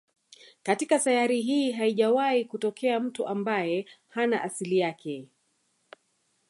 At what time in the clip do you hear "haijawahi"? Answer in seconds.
1.71-2.45